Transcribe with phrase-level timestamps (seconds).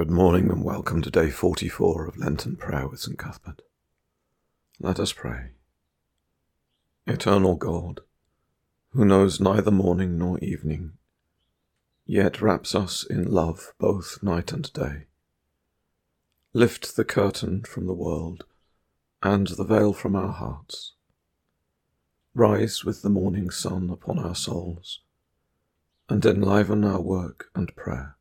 [0.00, 3.18] Good morning and welcome to day 44 of Lenten Prayer with St.
[3.18, 3.60] Cuthbert.
[4.78, 5.50] Let us pray.
[7.06, 8.00] Eternal God,
[8.92, 10.92] who knows neither morning nor evening,
[12.06, 15.04] yet wraps us in love both night and day,
[16.54, 18.46] lift the curtain from the world
[19.22, 20.94] and the veil from our hearts.
[22.34, 25.00] Rise with the morning sun upon our souls
[26.08, 28.16] and enliven our work and prayer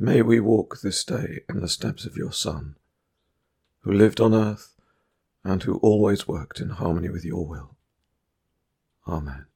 [0.00, 2.76] May we walk this day in the steps of your Son,
[3.80, 4.76] who lived on earth
[5.42, 7.74] and who always worked in harmony with your will.
[9.08, 9.46] Amen.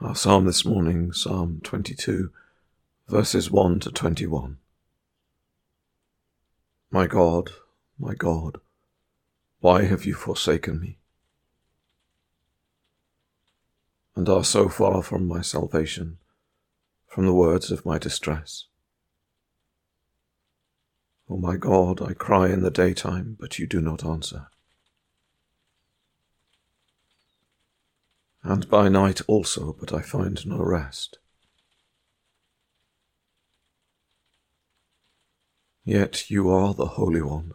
[0.00, 2.30] Our psalm this morning, Psalm 22,
[3.08, 4.58] verses 1 to 21.
[6.92, 7.50] My God,
[7.98, 8.58] my God,
[9.58, 10.98] why have you forsaken me?
[14.14, 16.18] And are so far from my salvation
[17.08, 18.66] from the words of my distress.
[21.30, 24.46] O oh my God, I cry in the daytime, but you do not answer.
[28.42, 31.18] And by night also, but I find no rest.
[35.84, 37.52] Yet you are the Holy One,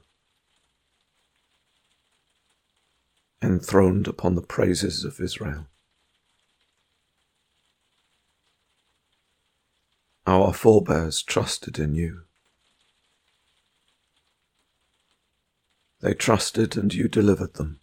[3.41, 5.67] enthroned upon the praises of Israel.
[10.25, 12.21] Our forebears trusted in you.
[16.01, 17.79] They trusted and you delivered them.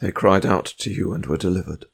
[0.00, 1.84] They cried out to you and were delivered.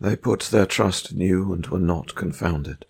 [0.00, 2.86] They put their trust in you and were not confounded.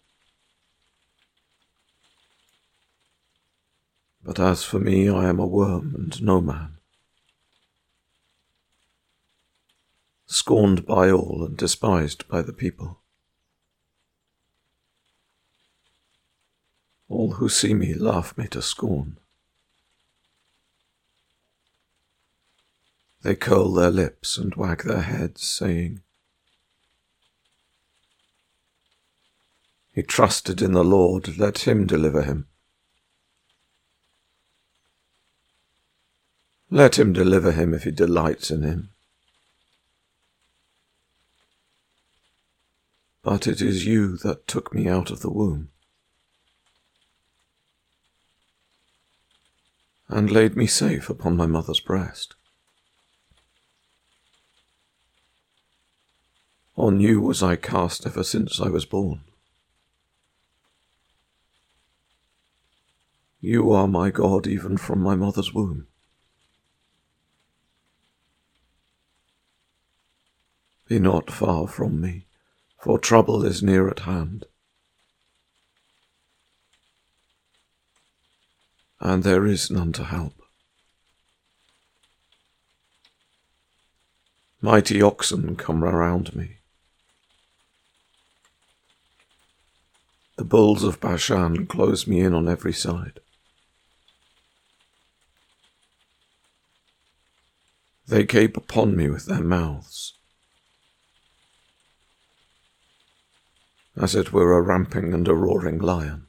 [4.25, 6.76] But as for me, I am a worm and no man.
[10.27, 12.99] Scorned by all and despised by the people.
[17.09, 19.19] All who see me laugh me to scorn.
[23.23, 26.03] They curl their lips and wag their heads, saying,
[29.93, 32.47] He trusted in the Lord, let him deliver him.
[36.71, 38.91] Let him deliver him if he delights in him.
[43.27, 45.69] But it is you that took me out of the womb
[50.07, 52.37] and laid me safe upon my mother's breast.
[56.77, 59.23] On you was I cast ever since I was born.
[63.41, 65.89] You are my God even from my mother's womb.
[70.87, 72.27] Be not far from me
[72.79, 74.47] for trouble is near at hand.
[79.01, 80.35] And there is none to help.
[84.61, 86.57] Mighty oxen come around me.
[90.37, 93.21] The bulls of Bashan close me in on every side.
[98.09, 100.16] They gape upon me with their mouths.
[103.97, 106.27] As it were a ramping and a roaring lion.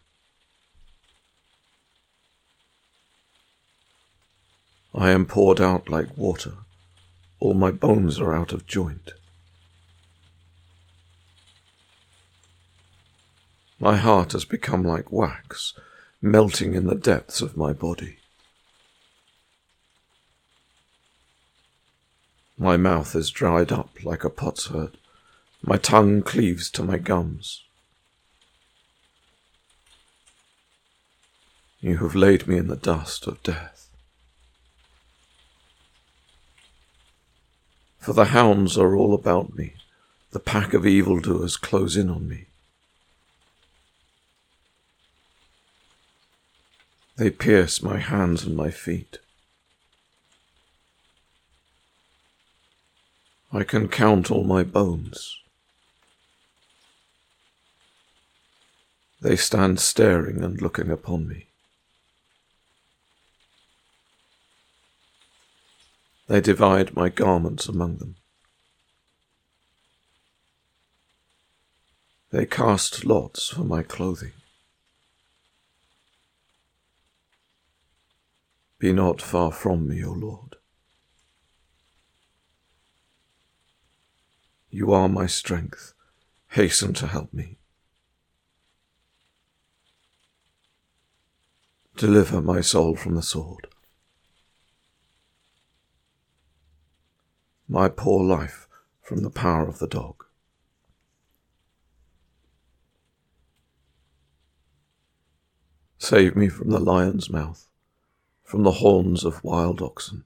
[4.95, 6.53] I am poured out like water,
[7.39, 9.11] all my bones are out of joint.
[13.79, 15.73] My heart has become like wax,
[16.19, 18.17] melting in the depths of my body.
[22.57, 24.97] My mouth is dried up like a potsherd.
[25.62, 27.63] My tongue cleaves to my gums.
[31.79, 33.90] You have laid me in the dust of death.
[38.00, 39.74] For the hounds are all about me,
[40.31, 42.45] the pack of evildoers close in on me.
[47.18, 49.18] They pierce my hands and my feet.
[53.51, 55.42] I can count all my bones.
[59.21, 61.47] They stand staring and looking upon me.
[66.27, 68.15] They divide my garments among them.
[72.31, 74.33] They cast lots for my clothing.
[78.77, 80.57] Be not far from me, O Lord.
[84.69, 85.93] You are my strength.
[86.49, 87.57] Hasten to help me.
[91.97, 93.69] Deliver my soul from the sword.
[97.67, 98.67] My poor life
[99.01, 100.23] from the power of the dog.
[105.97, 107.67] Save me from the lion's mouth,
[108.43, 110.23] from the horns of wild oxen.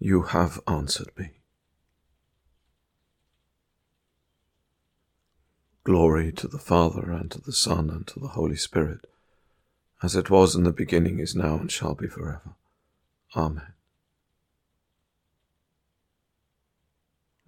[0.00, 1.41] You have answered me.
[5.84, 9.06] Glory to the Father, and to the Son, and to the Holy Spirit,
[10.00, 12.54] as it was in the beginning, is now, and shall be forever.
[13.34, 13.72] Amen.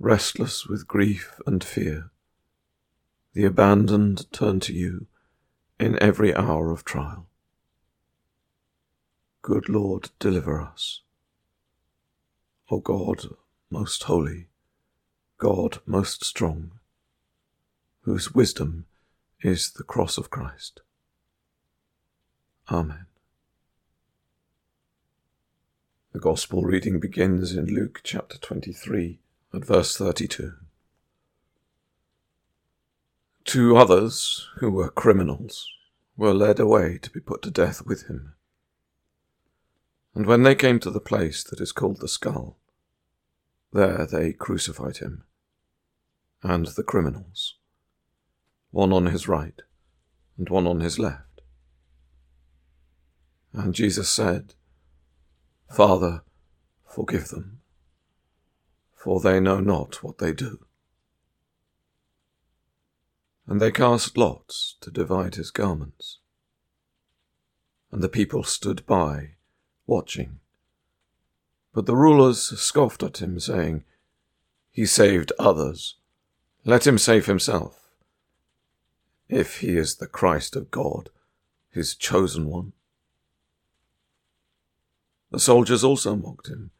[0.01, 2.11] Restless with grief and fear,
[3.35, 5.07] the abandoned turn to you
[5.79, 7.29] in every hour of trial.
[9.43, 11.03] Good Lord, deliver us.
[12.69, 13.27] O God,
[13.71, 14.49] most holy,
[15.39, 16.73] God most strong,
[18.05, 18.85] whose wisdom
[19.41, 20.83] is the cross of Christ.
[22.71, 23.07] Amen.
[26.13, 29.19] The Gospel reading begins in Luke chapter 23
[29.55, 30.53] at verse 32.
[33.45, 35.67] Two others, who were criminals,
[36.17, 38.35] were led away to be put to death with him.
[40.15, 42.59] And when they came to the place that is called the skull,
[43.73, 45.25] there they crucified him,
[46.43, 47.57] and the criminals,
[48.75, 49.63] one on his right
[50.37, 51.43] and one on his left.
[53.53, 54.55] And Jesus said,
[55.71, 56.23] Father,
[56.85, 57.61] forgive them,
[58.93, 60.59] for they know not what they do.
[63.47, 66.19] And they cast lots to divide his garments.
[67.93, 69.35] And the people stood by
[69.87, 70.41] watching.
[71.73, 73.85] But the rulers scoffed at him, saying,
[74.73, 75.95] He saved others.
[76.65, 77.84] Let him save himself,
[79.35, 81.11] if he is the Christ of God,
[81.71, 82.73] his chosen one.
[85.31, 86.71] The soldiers also mocked him,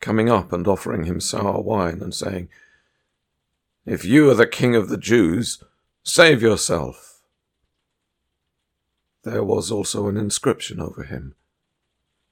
[0.00, 2.48] coming up and offering him sour wine, and saying,
[3.86, 5.62] If you are the king of the Jews,
[6.02, 7.22] save yourself.
[9.22, 11.34] There was also an inscription over him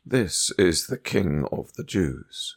[0.05, 2.57] this is the King of the Jews.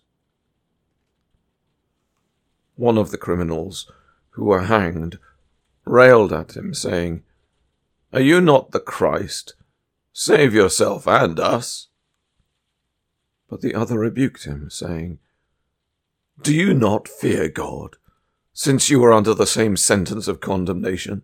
[2.75, 3.91] One of the criminals
[4.31, 5.19] who were hanged
[5.85, 7.23] railed at him, saying,
[8.11, 9.55] Are you not the Christ?
[10.11, 11.87] Save yourself and us.
[13.49, 15.19] But the other rebuked him, saying,
[16.41, 17.97] Do you not fear God,
[18.53, 21.23] since you are under the same sentence of condemnation?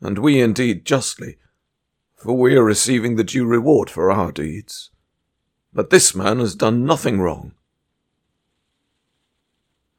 [0.00, 1.38] And we indeed justly,
[2.16, 4.90] for we are receiving the due reward for our deeds.
[5.72, 7.52] But this man has done nothing wrong.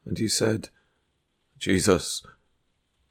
[0.04, 0.70] And he said,
[1.58, 2.22] Jesus,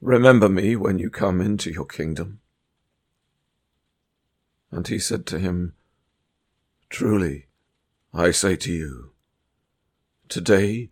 [0.06, 2.40] remember me when you come into your kingdom.
[4.72, 5.74] And he said to him,
[6.90, 7.48] Truly,
[8.14, 9.12] I say to you,
[10.30, 10.90] today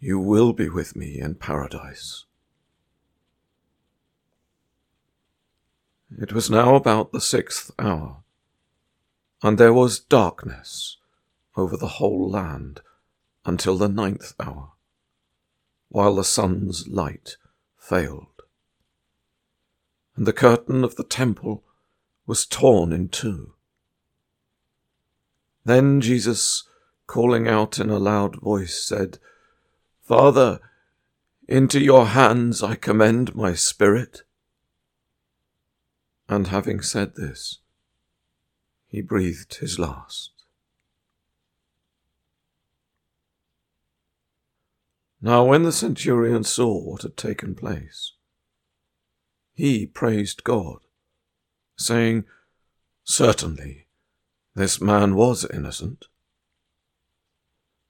[0.00, 2.24] you will be with me in paradise.
[6.20, 8.18] It was now about the sixth hour.
[9.42, 10.96] And there was darkness
[11.56, 12.80] over the whole land
[13.44, 14.72] until the ninth hour,
[15.88, 17.36] while the sun's light
[17.88, 18.42] failed.
[20.16, 21.62] And the curtain of the temple
[22.26, 23.52] was torn in two.
[25.64, 26.64] Then Jesus,
[27.06, 29.18] calling out in a loud voice, said,
[30.02, 30.60] Father,
[31.48, 34.22] into your hands I commend my spirit.
[36.28, 37.58] And having said this,
[38.88, 40.35] he breathed his last.
[45.26, 48.12] Now, when the centurion saw what had taken place,
[49.54, 50.78] he praised God,
[51.76, 52.26] saying,
[53.02, 53.88] Certainly,
[54.54, 56.04] this man was innocent.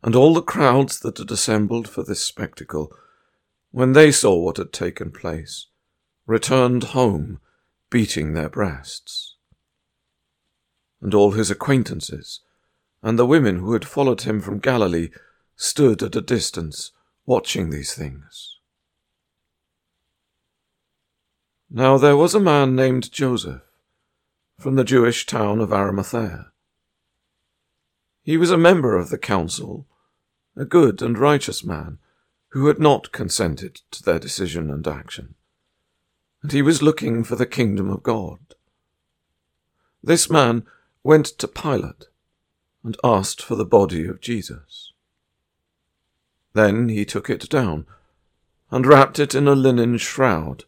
[0.02, 2.90] And all the crowds that had assembled for this spectacle,
[3.70, 5.66] when they saw what had taken place,
[6.26, 7.40] returned home,
[7.90, 9.36] beating their breasts
[11.02, 12.40] and all his acquaintances,
[13.02, 15.10] and the women who had followed him from Galilee
[15.54, 16.92] stood at a distance,
[17.26, 18.58] watching these things.
[21.68, 23.62] Now there was a man named Joseph,
[24.58, 26.52] from the Jewish town of Arimathea.
[28.22, 29.86] He was a member of the council,
[30.56, 31.98] a good and righteous man,
[32.50, 35.34] who had not consented to their decision and action,
[36.42, 38.38] and he was looking for the kingdom of God.
[40.02, 40.64] This man
[41.02, 42.06] went to Pilate
[42.84, 44.85] and asked for the body of Jesus.
[46.56, 47.84] Then he took it down,
[48.70, 50.64] and wrapped it in a linen shroud,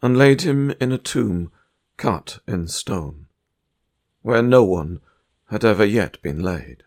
[0.00, 1.50] and laid him in a tomb
[1.96, 3.26] cut in stone,
[4.20, 5.00] where no one
[5.50, 6.84] had ever yet been laid.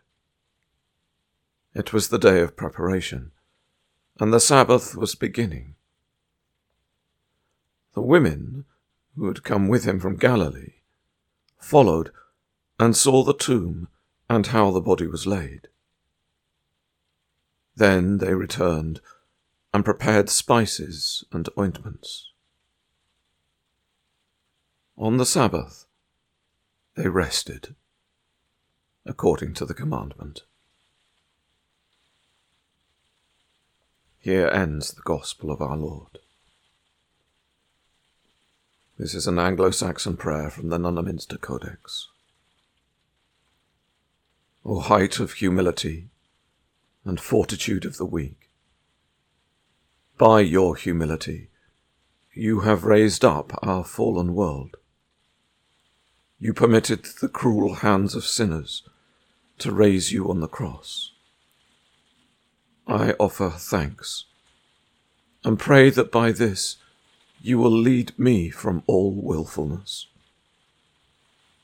[1.73, 3.33] It was the day of preparation,
[4.17, 5.75] and the Sabbath was beginning.
[7.95, 8.63] The women,
[9.17, 10.75] who had come with him from Galilee,
[11.59, 12.13] followed
[12.79, 13.89] and saw the tomb
[14.29, 15.67] and how the body was laid.
[17.75, 19.01] Then they returned
[19.73, 22.31] and prepared spices and ointments.
[24.97, 25.85] On the Sabbath
[26.95, 27.75] they rested,
[29.05, 30.43] according to the commandment.
[34.19, 36.19] Here ends the Gospel of our Lord.
[38.97, 42.07] This is an Anglo Saxon prayer from the Nunaminster Codex.
[44.63, 46.07] O height of humility
[47.05, 48.49] and fortitude of the weak,
[50.17, 51.49] by your humility
[52.37, 54.75] you have raised up our fallen world.
[56.37, 58.83] You permitted the cruel hands of sinners
[59.59, 61.11] to raise you on the cross.
[62.85, 64.25] I offer thanks
[65.45, 66.75] and pray that by this
[67.41, 70.07] you will lead me from all wilfulness.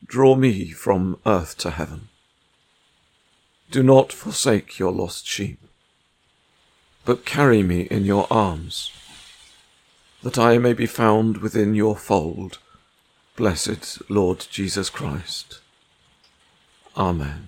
[0.05, 2.07] Draw me from earth to heaven.
[3.71, 5.57] Do not forsake your lost sheep,
[7.05, 8.91] but carry me in your arms,
[10.23, 12.59] that I may be found within your fold,
[13.37, 15.61] blessed Lord Jesus Christ.
[16.97, 17.47] Amen.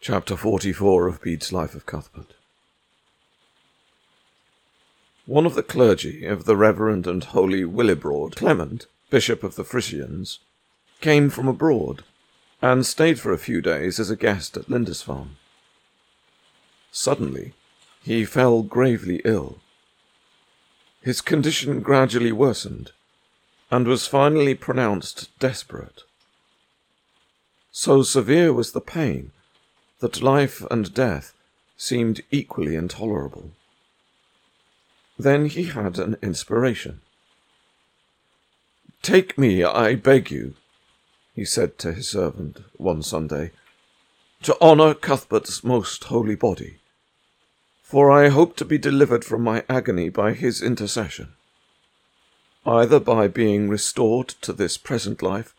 [0.00, 2.32] Chapter 44 of Bede's Life of Cuthbert.
[5.26, 10.38] One of the clergy of the Reverend and Holy Willibrord Clement, Bishop of the Frisians,
[11.02, 12.04] came from abroad
[12.64, 15.36] and stayed for a few days as a guest at Lindisfarne.
[16.90, 17.52] Suddenly,
[18.02, 19.58] he fell gravely ill.
[21.02, 22.92] His condition gradually worsened
[23.70, 26.04] and was finally pronounced desperate.
[27.70, 29.32] So severe was the pain
[30.00, 31.34] that life and death
[31.76, 33.50] seemed equally intolerable.
[35.18, 37.02] Then he had an inspiration.
[39.02, 40.54] Take me, I beg you,
[41.34, 43.50] he said to his servant one Sunday,
[44.42, 46.76] to honour Cuthbert's most holy body,
[47.82, 51.32] for I hope to be delivered from my agony by his intercession,
[52.66, 55.54] either by being restored to this present life,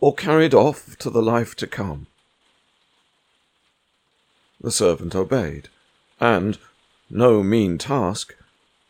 [0.00, 2.06] or carried off to the life to come.
[4.60, 5.68] The servant obeyed,
[6.20, 6.58] and,
[7.10, 8.34] no mean task,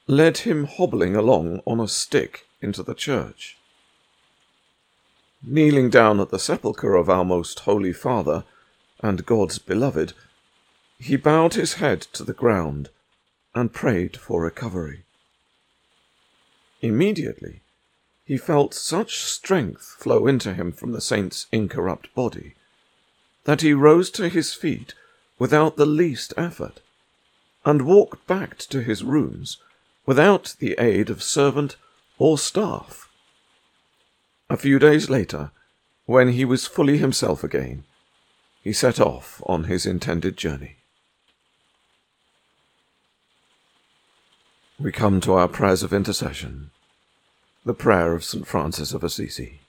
[0.07, 3.57] led him hobbling along on a stick into the church.
[5.45, 8.45] Kneeling down at the sepulchre of our most holy Father
[9.01, 10.13] and God's beloved,
[10.99, 12.91] he bowed his head to the ground
[13.55, 15.03] and prayed for recovery.
[16.81, 17.61] Immediately,
[18.25, 22.55] he felt such strength flow into him from the saint's incorrupt body
[23.45, 24.95] that he rose to his feet
[25.39, 26.81] without the least effort,
[27.65, 29.57] and walked back to his rooms
[30.07, 31.77] without the aid of servant
[32.19, 33.09] or staff.
[34.53, 35.51] A few days later,
[36.05, 37.85] when he was fully himself again,
[38.63, 40.77] he set off on his intended journey.
[44.79, 46.71] We come to our prayers of intercession,
[47.65, 48.47] the prayer of St.
[48.47, 49.61] Francis of Assisi.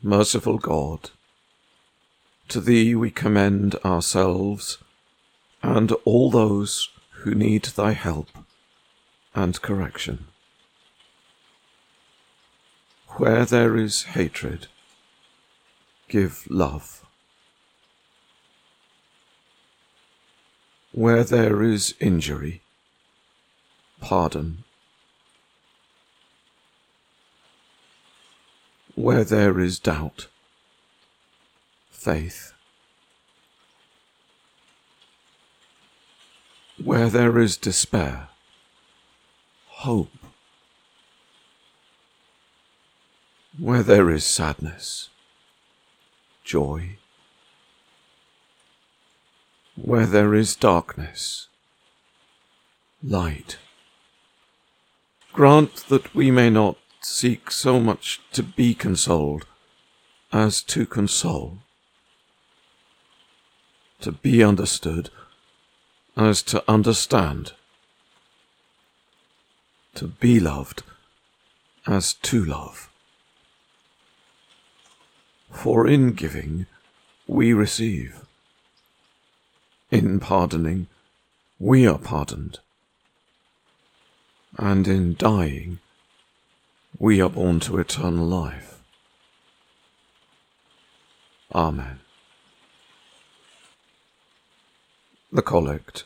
[0.00, 1.10] Merciful God,
[2.46, 4.78] to Thee we commend ourselves
[5.64, 6.90] and all those
[7.22, 8.28] who need Thy help
[9.34, 10.28] and correction.
[13.18, 14.68] Where there is hatred,
[16.06, 17.04] give love.
[20.92, 22.62] Where there is injury,
[24.00, 24.62] pardon.
[28.94, 30.28] Where there is doubt,
[31.90, 32.52] faith.
[36.80, 38.28] Where there is despair,
[39.66, 40.27] hope.
[43.56, 45.10] Where there is sadness,
[46.44, 46.96] joy.
[49.76, 51.46] Where there is darkness,
[53.02, 53.58] light.
[55.32, 59.46] Grant that we may not seek so much to be consoled
[60.32, 61.58] as to console
[64.00, 65.10] to be understood
[66.16, 67.52] as to understand,
[69.94, 70.82] to be loved
[71.86, 72.90] as to love.
[75.50, 76.66] For in giving
[77.26, 78.24] we receive.
[79.90, 80.86] In pardoning,
[81.58, 82.58] we are pardoned.
[84.56, 85.78] And in dying,
[86.98, 88.80] we are born to eternal life.
[91.54, 92.00] Amen.
[95.30, 96.04] The Collect,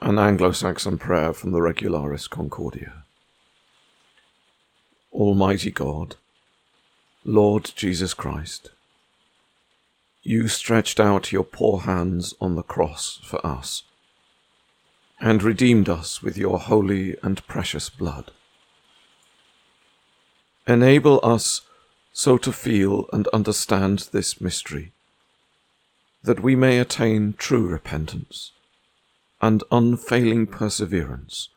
[0.00, 3.04] an Anglo Saxon prayer from the Regularis Concordia.
[5.12, 6.16] Almighty God,
[7.24, 8.70] Lord Jesus Christ,
[10.22, 13.82] you stretched out your poor hands on the cross for us,
[15.20, 18.30] and redeemed us with your holy and precious blood.
[20.66, 21.60] Enable us
[22.10, 24.92] so to feel and understand this mystery,
[26.22, 28.52] that we may attain true repentance
[29.42, 31.50] and unfailing perseverance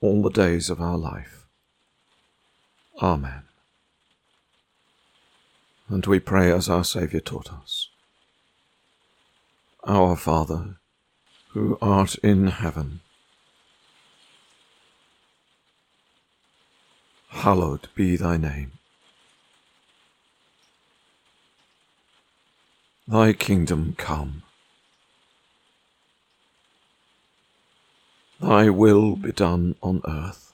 [0.00, 1.46] all the days of our life.
[3.02, 3.42] Amen
[5.88, 7.88] and we pray as our Saviour taught us.
[9.84, 10.76] Our Father,
[11.52, 13.00] who art in heaven,
[17.28, 18.72] hallowed be thy name.
[23.06, 24.42] Thy kingdom come.
[28.40, 30.47] Thy will be done on earth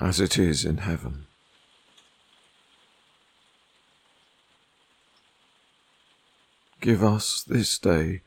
[0.00, 1.26] as it is in heaven.
[6.80, 8.22] Give us this day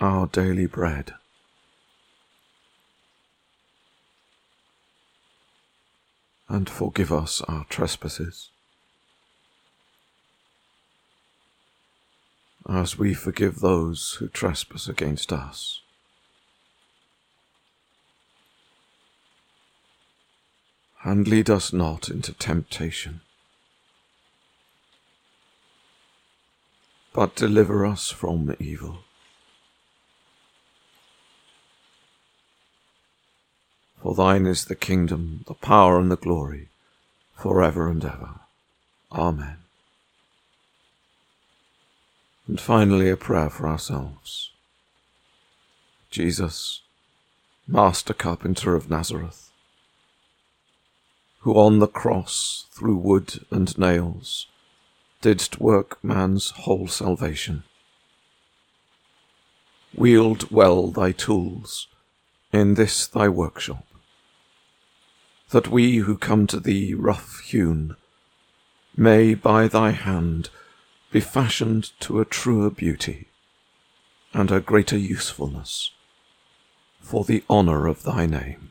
[0.00, 1.14] our daily bread.
[6.48, 8.50] And forgive us our trespasses,
[12.68, 15.80] as we forgive those who trespass against us.
[21.04, 23.20] And lead us not into temptation,
[27.12, 29.00] but deliver us from evil.
[34.02, 36.68] For thine is the kingdom, the power, and the glory,
[37.36, 38.40] for ever and ever.
[39.12, 39.58] Amen.
[42.46, 44.50] And finally, a prayer for ourselves.
[46.10, 46.82] Jesus,
[47.66, 49.43] Master Carpenter of Nazareth,
[51.44, 54.46] who on the cross, through wood and nails,
[55.20, 57.62] didst work man's whole salvation.
[59.94, 61.86] Wield well thy tools
[62.50, 63.84] in this thy workshop,
[65.50, 67.94] that we who come to thee rough hewn
[68.96, 70.48] may by thy hand
[71.12, 73.28] be fashioned to a truer beauty
[74.32, 75.90] and a greater usefulness
[77.02, 78.70] for the honour of thy name.